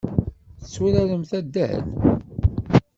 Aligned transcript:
Tetturaremt 0.59 1.31
addal? 1.39 1.81